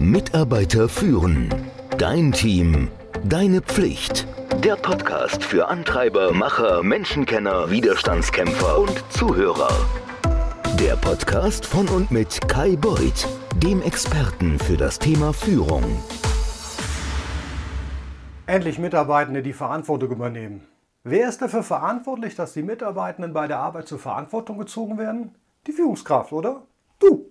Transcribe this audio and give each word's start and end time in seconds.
Mitarbeiter 0.00 0.88
führen. 0.88 1.54
Dein 1.98 2.32
Team. 2.32 2.88
Deine 3.22 3.60
Pflicht. 3.60 4.26
Der 4.64 4.76
Podcast 4.76 5.44
für 5.44 5.68
Antreiber, 5.68 6.32
Macher, 6.32 6.82
Menschenkenner, 6.82 7.70
Widerstandskämpfer 7.70 8.78
und 8.78 9.04
Zuhörer. 9.10 9.68
Der 10.80 10.96
Podcast 10.96 11.66
von 11.66 11.86
und 11.88 12.10
mit 12.10 12.48
Kai 12.48 12.76
Beuth, 12.76 13.28
dem 13.62 13.82
Experten 13.82 14.58
für 14.58 14.78
das 14.78 14.98
Thema 14.98 15.34
Führung. 15.34 15.84
Endlich 18.46 18.78
Mitarbeitende, 18.78 19.42
die 19.42 19.52
Verantwortung 19.52 20.12
übernehmen. 20.12 20.66
Wer 21.04 21.28
ist 21.28 21.42
dafür 21.42 21.62
verantwortlich, 21.62 22.34
dass 22.34 22.54
die 22.54 22.62
Mitarbeitenden 22.62 23.34
bei 23.34 23.46
der 23.46 23.58
Arbeit 23.58 23.86
zur 23.86 23.98
Verantwortung 23.98 24.56
gezogen 24.56 24.96
werden? 24.96 25.34
Die 25.66 25.72
Führungskraft, 25.72 26.32
oder? 26.32 26.62
Du. 26.98 27.30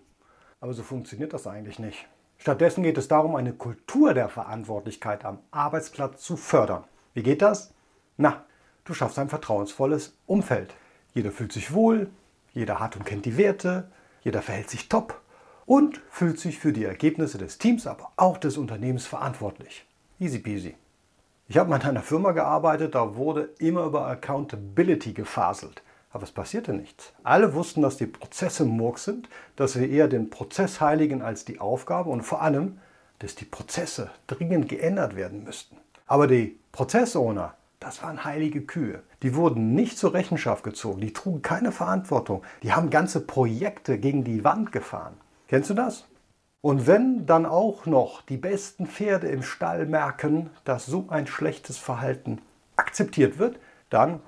Aber 0.60 0.74
so 0.74 0.84
funktioniert 0.84 1.34
das 1.34 1.48
eigentlich 1.48 1.80
nicht. 1.80 2.08
Stattdessen 2.40 2.84
geht 2.84 2.98
es 2.98 3.10
darum, 3.10 3.36
eine 3.36 3.52
Kultur 3.52 4.14
der 4.14 4.30
Verantwortlichkeit 4.30 5.26
am 5.26 5.40
Arbeitsplatz 5.52 6.22
zu 6.22 6.38
fördern. 6.38 6.86
Wie 7.14 7.22
geht 7.22 7.42
das? 7.42 7.74
Na, 8.16 8.46
du 8.86 8.94
schaffst 8.94 9.20
ein 9.20 9.28
vertrauensvolles 9.28 10.16
Umfeld. 10.26 10.74
Jeder 11.14 11.32
fühlt 11.32 11.52
sich 11.52 11.74
wohl, 11.74 12.10
jeder 12.54 12.80
hat 12.80 12.96
und 12.96 13.06
kennt 13.06 13.26
die 13.26 13.38
Werte, 13.38 13.92
jeder 14.24 14.42
verhält 14.42 14.70
sich 14.70 14.88
top 14.88 15.20
und 15.66 16.02
fühlt 16.10 16.40
sich 16.40 16.60
für 16.60 16.72
die 16.72 16.86
Ergebnisse 16.86 17.38
des 17.38 17.58
Teams, 17.58 17.86
aber 17.86 18.10
auch 18.16 18.38
des 18.38 18.58
Unternehmens 18.58 19.06
verantwortlich. 19.06 19.86
Easy 20.18 20.40
peasy. 20.40 20.76
Ich 21.50 21.58
habe 21.58 21.70
mal 21.70 21.82
in 21.82 21.88
einer 21.88 22.04
Firma 22.04 22.32
gearbeitet, 22.32 22.96
da 22.96 23.18
wurde 23.18 23.50
immer 23.60 23.84
über 23.84 24.08
Accountability 24.08 25.12
gefaselt. 25.12 25.84
Aber 26.12 26.24
es 26.24 26.32
passierte 26.32 26.74
nichts. 26.74 27.14
Alle 27.24 27.54
wussten, 27.54 27.82
dass 27.82 27.98
die 27.98 28.08
Prozesse 28.08 28.66
Murk 28.66 28.98
sind, 28.98 29.30
dass 29.56 29.80
wir 29.80 29.88
eher 29.88 30.08
den 30.08 30.30
Prozess 30.30 30.82
heiligen 30.82 31.22
als 31.22 31.46
die 31.46 31.60
Aufgabe 31.60 32.10
und 32.10 32.24
vor 32.24 32.42
allem, 32.42 32.80
dass 33.20 33.36
die 33.36 33.46
Prozesse 33.46 34.10
dringend 34.28 34.70
geändert 34.70 35.16
werden 35.16 35.44
müssten. 35.44 35.78
Aber 36.08 36.26
die 36.26 36.60
Prozessowner, 36.72 37.54
das 37.80 38.02
waren 38.02 38.24
heilige 38.24 38.62
Kühe. 38.62 39.04
Die 39.22 39.36
wurden 39.36 39.76
nicht 39.76 39.98
zur 39.98 40.14
Rechenschaft 40.14 40.64
gezogen, 40.64 41.02
die 41.02 41.14
trugen 41.14 41.42
keine 41.42 41.72
Verantwortung, 41.72 42.44
die 42.64 42.74
haben 42.74 42.90
ganze 42.90 43.22
Projekte 43.22 44.00
gegen 44.00 44.24
die 44.24 44.44
Wand 44.44 44.72
gefahren. 44.72 45.18
Kennst 45.48 45.70
du 45.70 45.74
das? 45.74 46.06
Und 46.62 46.88
wenn 46.88 47.26
dann 47.26 47.46
auch 47.46 47.86
noch 47.86 48.22
die 48.22 48.38
besten 48.38 48.86
Pferde 48.86 49.28
im 49.28 49.44
Stall 49.44 49.86
merken, 49.86 50.50
dass 50.66 50.86
so 50.86 51.06
ein 51.10 51.26
schlechtes 51.26 51.78
Verhalten 51.78 52.42
akzeptiert 52.76 53.38
wird, 53.38 53.60
dann 53.90 54.20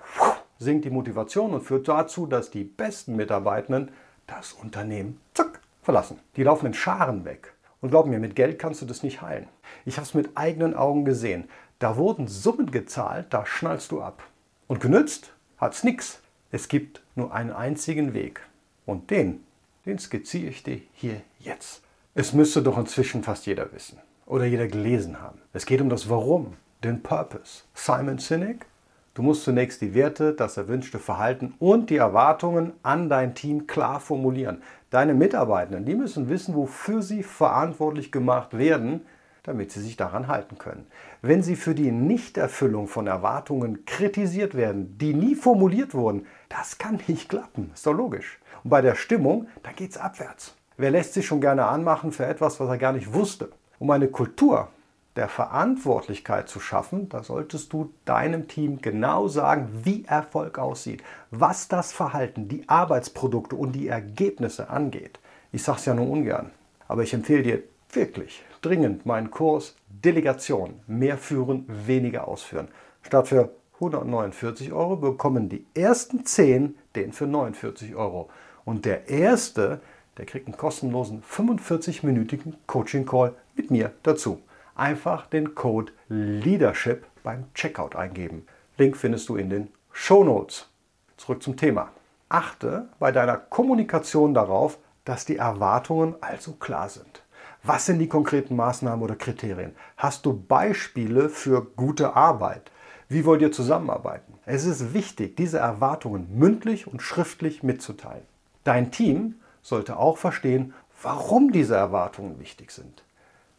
sinkt 0.62 0.86
die 0.86 0.92
Motivation 0.92 1.54
und 1.54 1.62
führt 1.62 1.88
dazu, 1.88 2.28
dass 2.28 2.52
die 2.52 2.64
besten 2.64 3.16
Mitarbeitenden 3.16 3.90
das 4.28 4.54
Unternehmen 4.54 5.20
zack, 5.34 5.60
verlassen. 5.82 6.20
Die 6.36 6.44
laufen 6.44 6.68
in 6.68 6.74
Scharen 6.76 7.26
weg. 7.26 7.54
Und 7.82 7.90
glaub 7.90 8.06
mir, 8.06 8.20
mit 8.20 8.36
Geld 8.36 8.60
kannst 8.60 8.82
du 8.82 8.86
das 8.86 9.02
nicht 9.02 9.24
heilen. 9.24 9.48
Ich 9.86 9.98
habe 9.98 10.06
es 10.06 10.14
mit 10.14 10.30
eigenen 10.36 10.76
Augen 10.76 11.04
gesehen. 11.04 11.50
Da 11.80 11.98
wurden 11.98 12.28
Summen 12.28 12.70
gezahlt, 12.70 13.26
da 13.32 13.44
schnallst 13.44 13.92
du 13.92 14.04
ab. 14.04 14.22
Und 14.68 14.80
genützt 14.80 15.34
hat's 15.58 15.84
nichts. 15.84 16.22
Es 16.52 16.68
gibt 16.68 17.02
nur 17.16 17.34
einen 17.34 17.52
einzigen 17.52 18.14
Weg. 18.14 18.42
Und 18.86 19.10
den, 19.10 19.44
den 19.88 19.98
skizziere 19.98 20.52
ich 20.52 20.62
dir 20.62 20.80
hier 20.94 21.22
jetzt. 21.40 21.82
Es 22.14 22.34
müsste 22.34 22.62
doch 22.62 22.78
inzwischen 22.78 23.24
fast 23.24 23.48
jeder 23.48 23.74
wissen 23.74 23.98
oder 24.28 24.46
jeder 24.46 24.68
gelesen 24.68 25.22
haben. 25.22 25.40
Es 25.54 25.66
geht 25.66 25.82
um 25.82 25.90
das 25.90 26.08
Warum, 26.08 26.54
den 26.84 27.02
Purpose. 27.02 27.64
Simon 27.74 28.20
Sinek 28.20 28.68
Du 29.14 29.24
musst 29.24 29.44
zunächst 29.44 29.82
die 29.82 29.94
Werte, 29.94 30.34
das 30.34 30.56
erwünschte 30.56 30.98
Verhalten 30.98 31.54
und 31.60 31.90
die 31.90 31.98
Erwartungen 31.98 32.72
an 32.82 33.10
dein 33.10 33.36
Team 33.36 33.68
klar 33.68 34.00
formulieren. 34.00 34.64
Deine 34.90 35.14
Mitarbeitenden, 35.14 35.84
die 35.84 35.96
müssen 35.96 36.30
wissen, 36.30 36.56
wofür 36.56 37.02
sie 37.02 37.22
verantwortlich 37.22 38.14
gemacht 38.14 38.58
werden, 38.58 39.02
damit 39.44 39.74
sie 39.74 39.82
sich 39.82 39.98
daran 39.98 40.30
halten 40.30 40.58
können. 40.58 40.88
Wenn 41.22 41.44
sie 41.44 41.58
für 41.58 41.76
die 41.76 41.92
Nichterfüllung 41.92 42.88
von 42.88 43.08
Erwartungen 43.08 43.86
kritisiert 43.86 44.56
werden, 44.56 44.98
die 44.98 45.14
nie 45.14 45.36
formuliert 45.36 45.94
wurden, 45.94 46.26
das 46.48 46.78
kann 46.78 47.02
nicht 47.08 47.28
klappen. 47.28 47.72
Ist 47.74 47.86
doch 47.86 47.94
logisch. 47.94 48.40
Und 48.64 48.70
bei 48.70 48.82
der 48.82 48.96
Stimmung, 48.96 49.48
da 49.64 49.74
geht 49.74 49.92
es 49.92 49.98
abwärts. 49.98 50.56
Wer 50.78 50.92
lässt 50.92 51.16
sich 51.16 51.26
schon 51.26 51.42
gerne 51.42 51.66
anmachen 51.66 52.14
für 52.14 52.26
etwas, 52.26 52.62
was 52.62 52.70
er 52.70 52.78
gar 52.78 52.94
nicht 52.94 53.14
wusste? 53.14 53.50
Um 53.78 53.92
eine 53.92 54.08
Kultur 54.08 54.70
der 55.16 55.28
Verantwortlichkeit 55.28 56.48
zu 56.48 56.60
schaffen, 56.60 57.10
da 57.10 57.24
solltest 57.24 57.74
du 57.74 57.94
deinem 58.06 58.48
Team 58.48 58.82
genau 58.82 59.28
sagen, 59.28 59.82
wie 59.84 60.06
Erfolg 60.06 60.58
aussieht, 60.58 61.04
was 61.32 61.68
das 61.68 61.92
Verhalten, 61.92 62.48
die 62.48 62.68
Arbeitsprodukte 62.70 63.56
und 63.56 63.74
die 63.74 63.88
Ergebnisse 63.88 64.70
angeht. 64.70 65.20
Ich 65.52 65.64
sage 65.64 65.80
es 65.80 65.86
ja 65.86 65.94
nur 65.94 66.10
ungern, 66.10 66.52
aber 66.88 67.04
ich 67.04 67.14
empfehle 67.14 67.44
dir 67.44 67.64
wirklich 67.92 68.44
dringend 68.62 69.06
meinen 69.06 69.32
Kurs 69.32 69.76
Delegation, 69.90 70.80
mehr 70.88 71.18
führen, 71.18 71.66
weniger 71.68 72.28
ausführen. 72.28 72.70
Statt 73.02 73.28
für 73.28 73.50
149 73.76 74.72
Euro 74.72 74.96
bekommen 74.96 75.50
die 75.50 75.66
ersten 75.74 76.26
10 76.26 76.78
den 76.96 77.12
für 77.12 77.28
49 77.28 77.96
Euro. 77.96 78.30
Und 78.64 78.86
der 78.86 79.10
erste, 79.10 79.82
der 80.18 80.26
kriegt 80.26 80.48
einen 80.48 80.56
kostenlosen 80.56 81.24
45-minütigen 81.24 82.54
Coaching-Call 82.68 83.34
mit 83.56 83.72
mir 83.72 83.92
dazu 84.04 84.40
einfach 84.76 85.28
den 85.28 85.56
Code 85.56 85.92
Leadership 86.10 87.06
beim 87.24 87.46
Checkout 87.54 87.96
eingeben. 87.96 88.46
Link 88.78 88.98
findest 88.98 89.30
du 89.30 89.36
in 89.36 89.50
den 89.50 89.68
Show 89.92 90.24
Notes. 90.24 90.70
Zurück 91.18 91.44
zum 91.44 91.58
Thema. 91.58 91.90
Achte 92.30 92.88
bei 93.00 93.12
deiner 93.12 93.38
Kommunikation 93.38 94.34
darauf, 94.34 94.78
dass 95.06 95.26
die 95.26 95.38
Erwartungen 95.38 96.16
also 96.22 96.54
klar 96.54 96.90
sind. 96.90 97.24
Was 97.64 97.86
sind 97.86 98.00
die 98.00 98.08
konkreten 98.08 98.56
Maßnahmen 98.56 99.04
oder 99.04 99.16
Kriterien? 99.16 99.76
Hast 99.98 100.26
du 100.26 100.34
Beispiele 100.34 101.30
für 101.30 101.64
gute 101.64 102.16
Arbeit? 102.16 102.72
Wie 103.08 103.26
wollt 103.26 103.42
ihr 103.42 103.52
zusammenarbeiten? 103.52 104.34
Es 104.46 104.66
ist 104.66 104.94
wichtig, 104.94 105.36
diese 105.36 105.60
Erwartungen 105.60 106.28
mündlich 106.38 106.88
und 106.88 107.02
schriftlich 107.02 107.62
mitzuteilen. 107.62 108.26
Dein 108.64 108.92
Team 108.92 109.36
sollte 109.62 109.98
auch 109.98 110.18
verstehen, 110.18 110.74
warum 111.04 111.52
diese 111.52 111.76
Erwartungen 111.76 112.40
wichtig 112.40 112.72
sind 112.72 113.04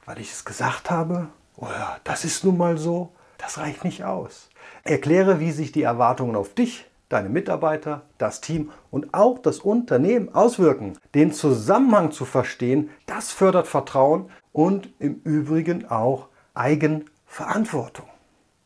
weil 0.05 0.21
ich 0.21 0.33
es 0.33 0.45
gesagt 0.45 0.91
habe? 0.91 1.29
Oder 1.57 2.01
das 2.05 2.25
ist 2.25 2.45
nun 2.45 2.57
mal 2.57 2.79
so? 2.79 3.13
Das 3.39 3.59
reicht 3.59 3.85
nicht 3.85 4.05
aus. 4.05 4.49
Erkläre, 4.85 5.41
wie 5.41 5.53
sich 5.53 5.73
die 5.73 5.83
Erwartungen 5.83 6.37
auf 6.37 6.55
dich, 6.55 6.87
deine 7.09 7.29
Mitarbeiter, 7.29 8.03
das 8.19 8.41
Team 8.41 8.71
und 8.91 9.13
auch 9.13 9.39
das 9.39 9.59
Unternehmen 9.59 10.35
auswirken. 10.35 10.99
Den 11.15 11.33
Zusammenhang 11.33 12.11
zu 12.11 12.25
verstehen, 12.25 12.91
das 13.07 13.31
fördert 13.31 13.67
Vertrauen 13.67 14.31
und 14.53 14.89
im 14.99 15.21
Übrigen 15.25 15.87
auch 15.91 16.29
Eigenverantwortung. 16.55 18.07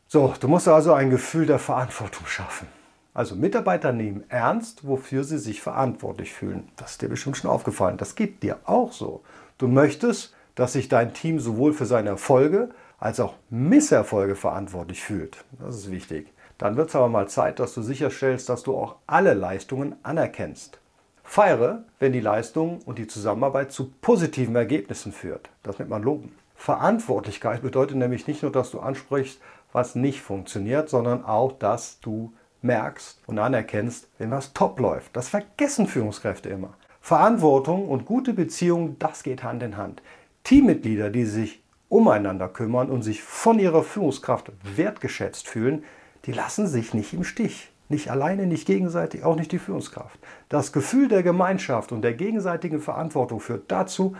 So, 0.07 0.33
du 0.39 0.47
musst 0.47 0.67
also 0.67 0.93
ein 0.93 1.09
Gefühl 1.09 1.45
der 1.45 1.59
Verantwortung 1.59 2.25
schaffen. 2.27 2.67
Also 3.13 3.35
Mitarbeiter 3.35 3.91
nehmen 3.91 4.23
ernst, 4.29 4.87
wofür 4.87 5.23
sie 5.23 5.39
sich 5.39 5.61
verantwortlich 5.61 6.31
fühlen. 6.31 6.69
Das 6.75 6.91
ist 6.91 7.01
dir 7.01 7.09
bestimmt 7.09 7.35
schon 7.35 7.49
aufgefallen. 7.49 7.97
Das 7.97 8.15
geht 8.15 8.43
dir 8.43 8.59
auch 8.65 8.93
so. 8.93 9.23
Du 9.57 9.67
möchtest, 9.67 10.35
dass 10.57 10.73
sich 10.73 10.89
dein 10.89 11.13
Team 11.13 11.39
sowohl 11.39 11.71
für 11.71 11.85
seine 11.85 12.09
Erfolge 12.09 12.69
als 12.99 13.19
auch 13.19 13.35
Misserfolge 13.51 14.35
verantwortlich 14.35 15.03
fühlt. 15.03 15.45
Das 15.59 15.75
ist 15.75 15.91
wichtig. 15.91 16.33
Dann 16.57 16.75
wird 16.75 16.89
es 16.89 16.95
aber 16.95 17.09
mal 17.09 17.29
Zeit, 17.29 17.59
dass 17.59 17.75
du 17.75 17.83
sicherstellst, 17.83 18.49
dass 18.49 18.63
du 18.63 18.75
auch 18.75 18.95
alle 19.05 19.35
Leistungen 19.35 19.95
anerkennst. 20.01 20.79
Feiere, 21.23 21.83
wenn 21.99 22.11
die 22.11 22.21
Leistung 22.21 22.79
und 22.85 22.97
die 22.97 23.05
Zusammenarbeit 23.05 23.71
zu 23.71 23.91
positiven 24.01 24.55
Ergebnissen 24.55 25.11
führt. 25.11 25.51
Das 25.61 25.77
nennt 25.77 25.91
man 25.91 26.01
Loben. 26.01 26.33
Verantwortlichkeit 26.55 27.61
bedeutet 27.61 27.97
nämlich 27.97 28.25
nicht 28.25 28.41
nur, 28.41 28.51
dass 28.51 28.71
du 28.71 28.79
ansprichst, 28.79 29.39
was 29.73 29.93
nicht 29.93 30.21
funktioniert, 30.21 30.89
sondern 30.89 31.23
auch, 31.23 31.51
dass 31.51 31.99
du 31.99 32.33
merkst 32.63 33.21
und 33.27 33.37
anerkennst, 33.37 34.09
wenn 34.17 34.31
was 34.31 34.53
top 34.53 34.79
läuft. 34.79 35.15
Das 35.15 35.29
vergessen 35.29 35.85
Führungskräfte 35.85 36.49
immer. 36.49 36.73
Verantwortung 36.99 37.87
und 37.87 38.05
gute 38.05 38.33
Beziehungen, 38.33 38.97
das 38.97 39.21
geht 39.21 39.43
Hand 39.43 39.61
in 39.61 39.77
Hand. 39.77 40.01
Teammitglieder, 40.47 41.09
die 41.09 41.25
sich 41.25 41.61
umeinander 41.89 42.47
kümmern 42.47 42.89
und 42.89 43.01
sich 43.01 43.21
von 43.21 43.59
ihrer 43.59 43.83
Führungskraft 43.83 44.53
wertgeschätzt 44.63 45.45
fühlen, 45.45 45.83
die 46.23 46.31
lassen 46.31 46.67
sich 46.67 46.93
nicht 46.93 47.13
im 47.13 47.25
Stich. 47.25 47.69
Nicht 47.89 48.11
alleine, 48.11 48.47
nicht 48.47 48.65
gegenseitig, 48.65 49.25
auch 49.25 49.35
nicht 49.35 49.51
die 49.51 49.59
Führungskraft. 49.59 50.17
Das 50.47 50.71
Gefühl 50.71 51.09
der 51.09 51.21
Gemeinschaft 51.21 51.91
und 51.91 52.01
der 52.01 52.13
gegenseitigen 52.13 52.79
Verantwortung 52.79 53.41
führt 53.41 53.69
dazu, 53.69 54.15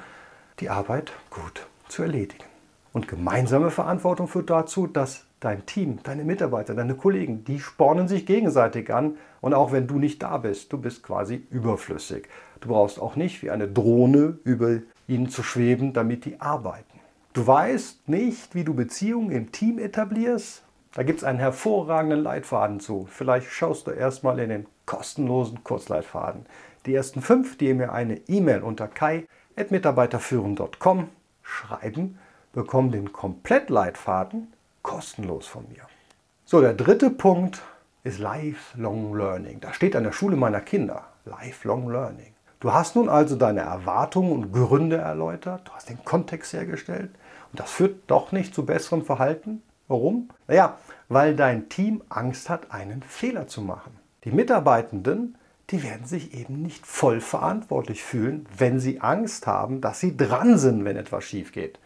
die 0.60 0.70
Arbeit 0.70 1.14
gut 1.30 1.66
zu 1.88 2.04
erledigen. 2.04 2.44
Und 2.92 3.08
gemeinsame 3.08 3.72
Verantwortung 3.72 4.28
führt 4.28 4.50
dazu, 4.50 4.86
dass 4.86 5.27
dein 5.40 5.66
Team, 5.66 6.00
deine 6.04 6.24
Mitarbeiter, 6.24 6.74
deine 6.74 6.96
Kollegen, 6.96 7.44
die 7.44 7.60
spornen 7.60 8.08
sich 8.08 8.26
gegenseitig 8.26 8.94
an. 8.94 9.18
Und 9.42 9.54
auch 9.54 9.72
wenn 9.72 9.88
du 9.88 10.00
nicht 10.00 10.24
da 10.24 10.38
bist, 10.38 10.74
du 10.74 10.78
bist 10.78 11.04
quasi 11.04 11.46
überflüssig. 11.50 12.28
Du 12.60 12.70
brauchst 12.70 13.00
auch 13.00 13.16
nicht 13.16 13.44
wie 13.44 13.52
eine 13.52 13.68
Drohne 13.68 14.40
über 14.44 14.80
ihnen 15.08 15.30
zu 15.30 15.44
schweben, 15.44 15.94
damit 15.94 16.26
die 16.26 16.42
arbeiten. 16.42 17.00
Du 17.34 17.46
weißt 17.46 18.10
nicht, 18.10 18.56
wie 18.56 18.64
du 18.64 18.74
Beziehungen 18.74 19.32
im 19.32 19.52
Team 19.52 19.78
etablierst? 19.78 20.64
Da 20.96 21.04
gibt 21.04 21.20
es 21.20 21.24
einen 21.24 21.38
hervorragenden 21.38 22.24
Leitfaden 22.24 22.80
zu. 22.80 23.08
Vielleicht 23.08 23.52
schaust 23.52 23.86
du 23.86 23.92
erstmal 23.92 24.40
in 24.40 24.50
den 24.50 24.66
kostenlosen 24.88 25.64
Kurzleitfaden. 25.64 26.48
Die 26.88 26.96
ersten 26.96 27.22
fünf, 27.22 27.56
die 27.58 27.76
mir 27.76 27.92
eine 27.92 28.16
E-Mail 28.28 28.64
unter 28.64 28.88
kai.mitarbeiterführen.com 28.88 31.10
schreiben, 31.44 32.18
bekommen 32.54 32.92
den 32.92 33.14
Komplettleitfaden 33.14 34.52
kostenlos 34.82 35.48
von 35.48 35.68
mir. 35.70 35.84
So, 36.46 36.62
der 36.62 36.74
dritte 36.74 37.10
Punkt 37.10 37.62
ist 38.04 38.20
Lifelong 38.20 39.16
Learning. 39.16 39.60
Da 39.60 39.74
steht 39.74 39.96
an 39.96 40.04
der 40.04 40.14
Schule 40.14 40.38
meiner 40.38 40.62
Kinder. 40.62 41.04
Lifelong 41.26 41.90
Learning. 41.90 42.34
Du 42.60 42.74
hast 42.74 42.96
nun 42.96 43.08
also 43.08 43.36
deine 43.36 43.62
Erwartungen 43.62 44.32
und 44.32 44.52
Gründe 44.52 44.98
erläutert, 44.98 45.68
du 45.68 45.72
hast 45.74 45.90
den 45.90 46.04
Kontext 46.04 46.54
hergestellt 46.54 47.12
und 47.52 47.60
das 47.60 47.70
führt 47.70 48.00
doch 48.08 48.32
nicht 48.32 48.56
zu 48.56 48.66
besserem 48.66 49.06
Verhalten. 49.06 49.62
Warum? 49.88 50.30
Naja, 50.48 50.78
weil 51.08 51.36
dein 51.36 51.70
Team 51.70 52.02
Angst 52.10 52.50
hat, 52.50 52.72
einen 52.72 53.04
Fehler 53.04 53.48
zu 53.48 53.62
machen. 53.62 53.96
Die 54.24 54.32
Mitarbeitenden, 54.32 55.38
die 55.70 55.84
werden 55.84 56.08
sich 56.08 56.34
eben 56.34 56.62
nicht 56.64 56.88
voll 56.88 57.22
verantwortlich 57.22 58.04
fühlen, 58.04 58.48
wenn 58.58 58.80
sie 58.80 59.02
Angst 59.02 59.46
haben, 59.46 59.80
dass 59.80 60.00
sie 60.00 60.18
dran 60.18 60.58
sind, 60.58 60.84
wenn 60.84 60.98
etwas 60.98 61.26
schief 61.26 61.52
geht. 61.52 61.78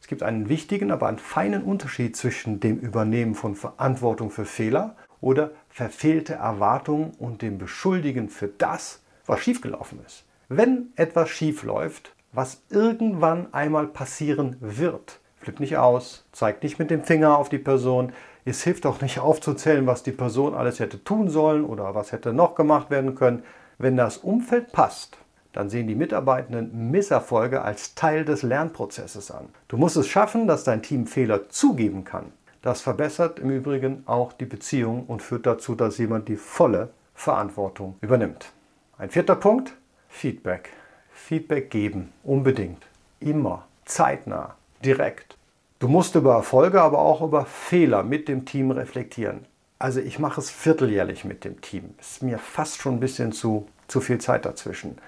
Es 0.00 0.06
gibt 0.06 0.22
einen 0.22 0.48
wichtigen, 0.48 0.90
aber 0.90 1.08
einen 1.08 1.18
feinen 1.18 1.62
Unterschied 1.62 2.16
zwischen 2.16 2.60
dem 2.60 2.78
Übernehmen 2.78 3.34
von 3.34 3.54
Verantwortung 3.54 4.30
für 4.30 4.44
Fehler 4.44 4.96
oder 5.20 5.50
verfehlte 5.68 6.34
Erwartungen 6.34 7.12
und 7.18 7.42
dem 7.42 7.58
Beschuldigen 7.58 8.28
für 8.28 8.48
das, 8.48 9.02
was 9.26 9.40
schiefgelaufen 9.40 10.00
ist. 10.06 10.24
Wenn 10.48 10.92
etwas 10.96 11.28
schief 11.28 11.62
läuft, 11.62 12.14
was 12.32 12.62
irgendwann 12.70 13.52
einmal 13.52 13.86
passieren 13.86 14.56
wird, 14.60 15.20
flipp 15.40 15.60
nicht 15.60 15.76
aus, 15.76 16.26
zeig 16.32 16.62
nicht 16.62 16.78
mit 16.78 16.90
dem 16.90 17.04
Finger 17.04 17.36
auf 17.36 17.48
die 17.48 17.58
Person. 17.58 18.12
Es 18.44 18.62
hilft 18.62 18.86
auch 18.86 19.00
nicht 19.00 19.18
aufzuzählen, 19.18 19.86
was 19.86 20.02
die 20.02 20.12
Person 20.12 20.54
alles 20.54 20.80
hätte 20.80 21.02
tun 21.04 21.28
sollen 21.28 21.64
oder 21.64 21.94
was 21.94 22.12
hätte 22.12 22.32
noch 22.32 22.54
gemacht 22.54 22.90
werden 22.90 23.14
können. 23.14 23.42
Wenn 23.78 23.96
das 23.96 24.18
Umfeld 24.18 24.72
passt, 24.72 25.18
dann 25.52 25.70
sehen 25.70 25.86
die 25.86 25.94
Mitarbeitenden 25.94 26.90
Misserfolge 26.90 27.62
als 27.62 27.94
Teil 27.94 28.24
des 28.24 28.42
Lernprozesses 28.42 29.30
an. 29.30 29.48
Du 29.68 29.76
musst 29.76 29.96
es 29.96 30.06
schaffen, 30.06 30.46
dass 30.46 30.64
dein 30.64 30.82
Team 30.82 31.06
Fehler 31.06 31.48
zugeben 31.48 32.04
kann. 32.04 32.32
Das 32.62 32.80
verbessert 32.80 33.38
im 33.38 33.50
Übrigen 33.50 34.02
auch 34.06 34.32
die 34.32 34.44
Beziehung 34.44 35.06
und 35.06 35.22
führt 35.22 35.46
dazu, 35.46 35.74
dass 35.74 35.98
jemand 35.98 36.28
die 36.28 36.36
volle 36.36 36.90
Verantwortung 37.14 37.96
übernimmt. 38.00 38.52
Ein 38.98 39.10
vierter 39.10 39.36
Punkt, 39.36 39.72
Feedback. 40.08 40.70
Feedback 41.12 41.70
geben, 41.70 42.12
unbedingt, 42.22 42.86
immer, 43.20 43.66
zeitnah, 43.84 44.56
direkt. 44.84 45.36
Du 45.78 45.88
musst 45.88 46.14
über 46.14 46.34
Erfolge, 46.34 46.80
aber 46.80 46.98
auch 46.98 47.22
über 47.22 47.44
Fehler 47.44 48.02
mit 48.02 48.28
dem 48.28 48.44
Team 48.44 48.70
reflektieren. 48.70 49.46
Also 49.78 50.00
ich 50.00 50.18
mache 50.18 50.40
es 50.40 50.50
vierteljährlich 50.50 51.24
mit 51.24 51.44
dem 51.44 51.60
Team. 51.60 51.94
Ist 52.00 52.22
mir 52.22 52.38
fast 52.38 52.78
schon 52.80 52.94
ein 52.94 53.00
bisschen 53.00 53.32
zu, 53.32 53.68
zu 53.86 54.00
viel 54.00 54.18
Zeit 54.18 54.44
dazwischen 54.44 54.98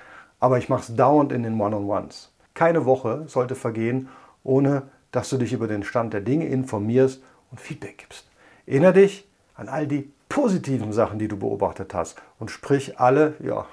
aber 0.41 0.59
ich 0.59 0.69
mache 0.69 0.83
es 0.83 0.97
dauernd 0.97 1.33
in 1.33 1.43
den 1.43 1.61
One-on-Ones. 1.61 2.33
Keine 2.55 2.87
Woche 2.87 3.25
sollte 3.27 3.55
vergehen, 3.55 4.09
ohne 4.43 4.83
dass 5.13 5.29
du 5.29 5.37
dich 5.37 5.53
über 5.53 5.69
den 5.69 5.83
Stand 5.83 6.15
der 6.15 6.23
Dinge 6.23 6.47
informierst 6.47 7.23
und 7.51 7.61
Feedback 7.61 7.99
gibst. 7.99 8.27
Erinnere 8.67 8.95
dich 8.95 9.29
an 9.55 9.69
all 9.69 9.87
die 9.87 10.11
positiven 10.29 10.93
Sachen, 10.93 11.19
die 11.19 11.29
du 11.29 11.37
beobachtet 11.37 11.93
hast 11.95 12.21
und 12.39 12.51
sprich 12.51 12.99
alle, 12.99 13.35
ja, 13.41 13.67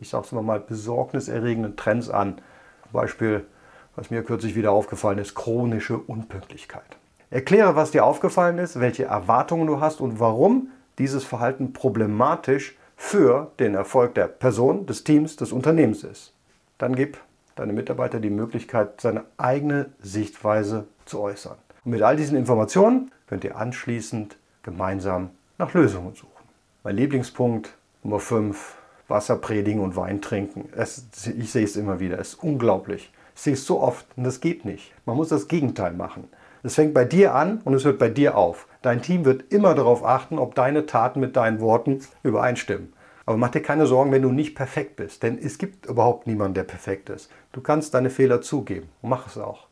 ich 0.00 0.08
sage 0.08 0.24
es 0.24 0.32
immer 0.32 0.42
mal, 0.42 0.60
besorgniserregenden 0.60 1.76
Trends 1.76 2.08
an. 2.08 2.40
Beispiel, 2.92 3.44
was 3.94 4.10
mir 4.10 4.22
kürzlich 4.22 4.54
wieder 4.54 4.72
aufgefallen 4.72 5.18
ist, 5.18 5.34
chronische 5.34 5.98
Unpünktlichkeit. 5.98 6.96
Erkläre, 7.30 7.74
was 7.74 7.90
dir 7.90 8.04
aufgefallen 8.04 8.58
ist, 8.58 8.78
welche 8.78 9.04
Erwartungen 9.04 9.66
du 9.66 9.80
hast 9.80 10.00
und 10.00 10.20
warum 10.20 10.68
dieses 10.98 11.24
Verhalten 11.24 11.72
problematisch 11.72 12.70
ist 12.70 12.85
für 12.96 13.52
den 13.58 13.74
Erfolg 13.74 14.14
der 14.14 14.26
Person, 14.26 14.86
des 14.86 15.04
Teams, 15.04 15.36
des 15.36 15.52
Unternehmens 15.52 16.02
ist. 16.02 16.32
Dann 16.78 16.96
gib 16.96 17.18
deine 17.54 17.72
Mitarbeiter 17.72 18.20
die 18.20 18.30
Möglichkeit, 18.30 19.00
seine 19.00 19.24
eigene 19.36 19.90
Sichtweise 20.00 20.86
zu 21.04 21.20
äußern. 21.20 21.56
Und 21.84 21.92
mit 21.92 22.02
all 22.02 22.16
diesen 22.16 22.36
Informationen 22.36 23.10
könnt 23.28 23.44
ihr 23.44 23.56
anschließend 23.56 24.36
gemeinsam 24.62 25.30
nach 25.58 25.72
Lösungen 25.74 26.14
suchen. 26.14 26.30
Mein 26.82 26.96
Lieblingspunkt 26.96 27.74
Nummer 28.02 28.20
5, 28.20 28.76
Wasser 29.08 29.36
predigen 29.36 29.80
und 29.80 29.96
Wein 29.96 30.20
trinken. 30.20 30.68
Es, 30.76 31.06
ich 31.36 31.50
sehe 31.50 31.64
es 31.64 31.76
immer 31.76 32.00
wieder, 32.00 32.18
es 32.18 32.34
ist 32.34 32.42
unglaublich. 32.42 33.12
Ich 33.34 33.42
sehe 33.42 33.54
es 33.54 33.66
so 33.66 33.80
oft 33.80 34.06
und 34.16 34.24
das 34.24 34.40
geht 34.40 34.64
nicht. 34.64 34.92
Man 35.04 35.16
muss 35.16 35.28
das 35.28 35.48
Gegenteil 35.48 35.92
machen. 35.92 36.28
Es 36.62 36.74
fängt 36.74 36.94
bei 36.94 37.04
dir 37.04 37.34
an 37.34 37.60
und 37.64 37.74
es 37.74 37.84
hört 37.84 37.98
bei 37.98 38.08
dir 38.08 38.36
auf. 38.36 38.66
Dein 38.86 39.02
Team 39.02 39.24
wird 39.24 39.52
immer 39.52 39.74
darauf 39.74 40.04
achten, 40.04 40.38
ob 40.38 40.54
deine 40.54 40.86
Taten 40.86 41.18
mit 41.18 41.34
deinen 41.34 41.58
Worten 41.58 42.02
übereinstimmen. 42.22 42.92
Aber 43.24 43.36
mach 43.36 43.48
dir 43.48 43.60
keine 43.60 43.88
Sorgen, 43.88 44.12
wenn 44.12 44.22
du 44.22 44.30
nicht 44.30 44.54
perfekt 44.54 44.94
bist, 44.94 45.24
denn 45.24 45.38
es 45.38 45.58
gibt 45.58 45.86
überhaupt 45.86 46.28
niemanden, 46.28 46.54
der 46.54 46.62
perfekt 46.62 47.10
ist. 47.10 47.28
Du 47.50 47.60
kannst 47.60 47.94
deine 47.94 48.10
Fehler 48.10 48.42
zugeben 48.42 48.88
und 49.02 49.10
mach 49.10 49.26
es 49.26 49.38
auch. 49.38 49.66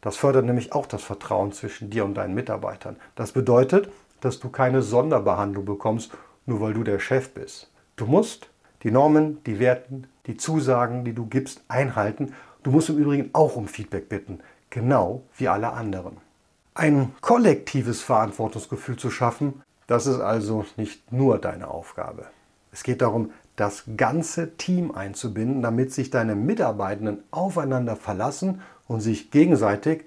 Das 0.00 0.16
fördert 0.16 0.44
nämlich 0.44 0.72
auch 0.72 0.86
das 0.86 1.02
Vertrauen 1.02 1.50
zwischen 1.50 1.90
dir 1.90 2.04
und 2.04 2.14
deinen 2.14 2.32
Mitarbeitern. 2.32 2.94
Das 3.16 3.32
bedeutet, 3.32 3.90
dass 4.20 4.38
du 4.38 4.50
keine 4.50 4.82
Sonderbehandlung 4.82 5.64
bekommst, 5.64 6.12
nur 6.46 6.60
weil 6.60 6.72
du 6.72 6.84
der 6.84 7.00
Chef 7.00 7.34
bist. 7.34 7.72
Du 7.96 8.06
musst 8.06 8.50
die 8.84 8.92
Normen, 8.92 9.42
die 9.46 9.58
Werten, 9.58 10.06
die 10.28 10.36
Zusagen, 10.36 11.04
die 11.04 11.12
du 11.12 11.26
gibst, 11.26 11.64
einhalten. 11.66 12.34
Du 12.62 12.70
musst 12.70 12.88
im 12.88 12.98
Übrigen 12.98 13.30
auch 13.32 13.56
um 13.56 13.66
Feedback 13.66 14.08
bitten, 14.08 14.38
genau 14.70 15.24
wie 15.36 15.48
alle 15.48 15.72
anderen. 15.72 16.18
Ein 16.80 17.12
kollektives 17.20 18.00
Verantwortungsgefühl 18.00 18.96
zu 18.96 19.10
schaffen, 19.10 19.60
das 19.86 20.06
ist 20.06 20.20
also 20.20 20.64
nicht 20.78 21.12
nur 21.12 21.36
deine 21.36 21.68
Aufgabe. 21.68 22.24
Es 22.72 22.84
geht 22.84 23.02
darum, 23.02 23.32
das 23.54 23.84
ganze 23.98 24.56
Team 24.56 24.90
einzubinden, 24.90 25.60
damit 25.60 25.92
sich 25.92 26.08
deine 26.08 26.34
Mitarbeitenden 26.34 27.22
aufeinander 27.32 27.96
verlassen 27.96 28.62
und 28.88 29.02
sich 29.02 29.30
gegenseitig 29.30 30.04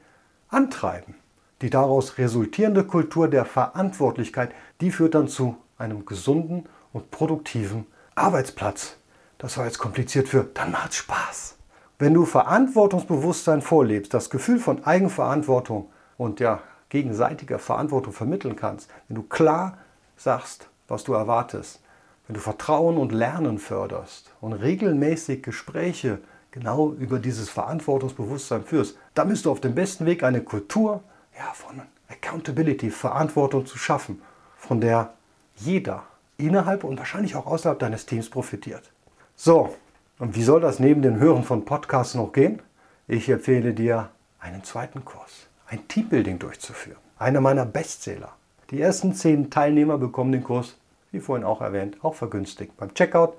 antreiben. 0.49 1.13
Die 1.61 1.69
daraus 1.69 2.17
resultierende 2.17 2.85
Kultur 2.85 3.27
der 3.27 3.45
Verantwortlichkeit, 3.45 4.51
die 4.81 4.89
führt 4.89 5.13
dann 5.13 5.27
zu 5.27 5.55
einem 5.77 6.07
gesunden 6.07 6.67
und 6.91 7.11
produktiven 7.11 7.85
Arbeitsplatz. 8.15 8.97
Das 9.37 9.59
war 9.59 9.65
jetzt 9.65 9.77
kompliziert 9.77 10.27
für, 10.27 10.49
dann 10.55 10.71
macht's 10.71 10.95
Spaß. 10.95 11.55
Wenn 11.99 12.15
du 12.15 12.25
Verantwortungsbewusstsein 12.25 13.61
vorlebst, 13.61 14.11
das 14.11 14.31
Gefühl 14.31 14.57
von 14.57 14.83
Eigenverantwortung 14.83 15.89
und 16.17 16.39
ja, 16.39 16.59
gegenseitiger 16.89 17.59
Verantwortung 17.59 18.13
vermitteln 18.13 18.55
kannst, 18.55 18.89
wenn 19.07 19.15
du 19.15 19.23
klar 19.23 19.77
sagst, 20.15 20.67
was 20.87 21.03
du 21.03 21.13
erwartest, 21.13 21.81
wenn 22.27 22.35
du 22.35 22.39
Vertrauen 22.39 22.97
und 22.97 23.11
Lernen 23.11 23.57
förderst 23.57 24.31
und 24.41 24.53
regelmäßig 24.53 25.43
Gespräche 25.43 26.19
genau 26.51 26.91
über 26.91 27.19
dieses 27.19 27.49
Verantwortungsbewusstsein 27.49 28.63
führst, 28.63 28.97
dann 29.15 29.29
bist 29.29 29.45
du 29.45 29.51
auf 29.51 29.59
dem 29.59 29.73
besten 29.73 30.05
Weg, 30.05 30.23
eine 30.23 30.41
Kultur 30.41 31.03
ja, 31.35 31.51
von 31.53 31.81
Accountability, 32.09 32.91
Verantwortung 32.91 33.65
zu 33.65 33.77
schaffen, 33.77 34.21
von 34.55 34.79
der 34.79 35.13
jeder 35.55 36.03
innerhalb 36.37 36.83
und 36.83 36.97
wahrscheinlich 36.97 37.35
auch 37.35 37.47
außerhalb 37.47 37.79
deines 37.79 38.05
Teams 38.05 38.29
profitiert. 38.29 38.91
So, 39.35 39.75
und 40.19 40.35
wie 40.35 40.43
soll 40.43 40.61
das 40.61 40.79
neben 40.79 41.01
dem 41.01 41.19
Hören 41.19 41.43
von 41.43 41.65
Podcasts 41.65 42.13
noch 42.13 42.31
gehen? 42.31 42.61
Ich 43.07 43.27
empfehle 43.29 43.73
dir 43.73 44.09
einen 44.39 44.63
zweiten 44.63 45.03
Kurs, 45.03 45.47
ein 45.67 45.87
Teambuilding 45.87 46.39
durchzuführen. 46.39 46.99
Einer 47.17 47.41
meiner 47.41 47.65
Bestseller. 47.65 48.33
Die 48.69 48.81
ersten 48.81 49.13
zehn 49.13 49.49
Teilnehmer 49.49 49.97
bekommen 49.97 50.31
den 50.31 50.43
Kurs, 50.43 50.77
wie 51.11 51.19
vorhin 51.19 51.45
auch 51.45 51.61
erwähnt, 51.61 51.97
auch 52.03 52.15
vergünstigt. 52.15 52.75
Beim 52.77 52.93
Checkout 52.93 53.33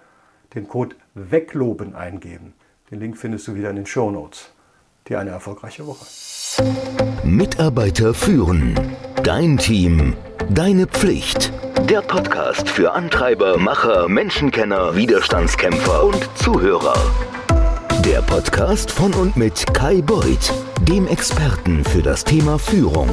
den 0.54 0.68
Code 0.68 0.96
WEGLOBEN 1.14 1.94
eingeben. 1.94 2.54
Den 2.90 3.00
Link 3.00 3.16
findest 3.16 3.48
du 3.48 3.54
wieder 3.54 3.70
in 3.70 3.76
den 3.76 3.86
Show 3.86 4.10
Notes. 4.10 4.50
Dir 5.08 5.18
eine 5.18 5.30
erfolgreiche 5.30 5.86
Woche. 5.86 6.06
Mitarbeiter 7.24 8.14
führen. 8.14 8.78
Dein 9.22 9.58
Team. 9.58 10.14
Deine 10.50 10.86
Pflicht. 10.86 11.52
Der 11.90 12.00
Podcast 12.00 12.68
für 12.68 12.92
Antreiber, 12.92 13.58
Macher, 13.58 14.08
Menschenkenner, 14.08 14.94
Widerstandskämpfer 14.96 16.04
und 16.04 16.28
Zuhörer. 16.36 16.94
Der 18.04 18.22
Podcast 18.22 18.90
von 18.90 19.12
und 19.14 19.36
mit 19.36 19.66
Kai 19.74 20.00
Beuth, 20.00 20.52
dem 20.84 21.06
Experten 21.06 21.82
für 21.84 22.02
das 22.02 22.24
Thema 22.24 22.58
Führung. 22.58 23.08